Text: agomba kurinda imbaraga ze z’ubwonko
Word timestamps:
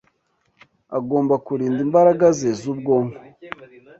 agomba 0.97 1.33
kurinda 1.45 1.79
imbaraga 1.87 2.25
ze 2.37 2.49
z’ubwonko 2.59 3.19